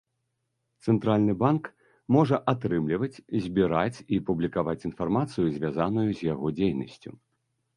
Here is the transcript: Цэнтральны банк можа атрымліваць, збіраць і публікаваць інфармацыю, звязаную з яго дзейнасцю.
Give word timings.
Цэнтральны 0.85 1.33
банк 1.43 1.63
можа 2.15 2.39
атрымліваць, 2.53 3.21
збіраць 3.49 3.99
і 4.17 4.21
публікаваць 4.31 4.79
інфармацыю, 4.93 5.47
звязаную 5.59 6.09
з 6.17 6.31
яго 6.33 6.47
дзейнасцю. 6.61 7.09